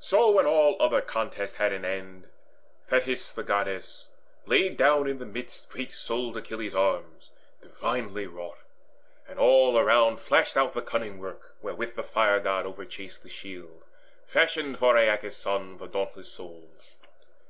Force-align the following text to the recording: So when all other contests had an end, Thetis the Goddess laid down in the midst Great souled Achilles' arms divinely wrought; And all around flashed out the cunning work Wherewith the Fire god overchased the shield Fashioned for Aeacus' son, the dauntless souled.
So 0.00 0.30
when 0.30 0.46
all 0.46 0.80
other 0.80 1.02
contests 1.02 1.56
had 1.56 1.74
an 1.74 1.84
end, 1.84 2.30
Thetis 2.88 3.34
the 3.34 3.42
Goddess 3.42 4.08
laid 4.46 4.78
down 4.78 5.06
in 5.06 5.18
the 5.18 5.26
midst 5.26 5.68
Great 5.68 5.92
souled 5.92 6.38
Achilles' 6.38 6.74
arms 6.74 7.32
divinely 7.60 8.26
wrought; 8.26 8.56
And 9.28 9.38
all 9.38 9.78
around 9.78 10.22
flashed 10.22 10.56
out 10.56 10.72
the 10.72 10.80
cunning 10.80 11.18
work 11.18 11.54
Wherewith 11.60 11.96
the 11.96 12.02
Fire 12.02 12.40
god 12.40 12.64
overchased 12.64 13.20
the 13.20 13.28
shield 13.28 13.82
Fashioned 14.26 14.78
for 14.78 14.96
Aeacus' 14.96 15.36
son, 15.36 15.76
the 15.76 15.86
dauntless 15.86 16.32
souled. 16.32 16.74